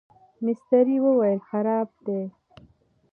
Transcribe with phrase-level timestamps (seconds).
[0.43, 2.21] مستري وویل خراب دی.